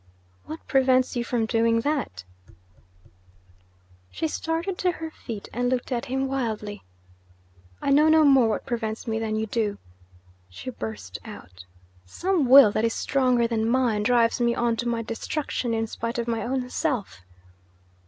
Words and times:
'What 0.45 0.65
prevents 0.67 1.15
you 1.15 1.23
from 1.23 1.45
doing 1.45 1.81
that?' 1.81 2.23
She 4.09 4.27
started 4.27 4.75
to 4.79 4.93
her 4.93 5.11
feet 5.11 5.47
and 5.53 5.69
looked 5.69 5.91
at 5.91 6.05
him 6.05 6.27
wildly. 6.27 6.81
'I 7.83 7.89
know 7.91 8.09
no 8.09 8.23
more 8.23 8.47
what 8.49 8.65
prevents 8.65 9.05
me 9.05 9.19
than 9.19 9.35
you 9.35 9.45
do!' 9.45 9.77
she 10.49 10.71
burst 10.71 11.19
out. 11.23 11.65
'Some 12.07 12.47
will 12.49 12.71
that 12.71 12.83
is 12.83 12.95
stronger 12.95 13.45
than 13.47 13.69
mine 13.69 14.01
drives 14.01 14.41
me 14.41 14.55
on 14.55 14.75
to 14.77 14.87
my 14.87 15.03
destruction, 15.03 15.71
in 15.71 15.85
spite 15.85 16.17
of 16.17 16.27
my 16.27 16.41
own 16.41 16.67
self!' 16.67 17.21